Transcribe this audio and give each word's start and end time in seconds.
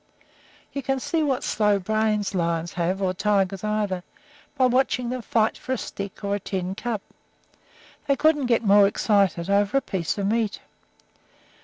You 0.73 0.81
can 0.81 0.99
see 0.99 1.21
what 1.21 1.43
slow 1.43 1.77
brains 1.77 2.33
lions 2.33 2.73
have, 2.73 3.03
or 3.03 3.13
tigers 3.13 3.63
either, 3.63 4.03
by 4.57 4.65
watching 4.65 5.11
them 5.11 5.21
fight 5.21 5.59
for 5.59 5.73
a 5.73 5.77
stick 5.77 6.23
or 6.23 6.33
a 6.33 6.39
tin 6.39 6.73
cup. 6.73 7.03
They 8.07 8.15
couldn't 8.15 8.47
get 8.47 8.63
more 8.63 8.87
excited 8.87 9.47
over 9.47 9.77
a 9.77 9.81
piece 9.81 10.17
of 10.17 10.25
meat. 10.25 10.59